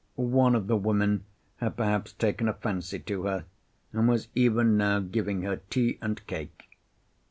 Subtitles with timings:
[0.15, 1.25] One of the women
[1.57, 3.45] had perhaps taken a fancy to her,
[3.93, 6.75] and was even now giving her tea and cake.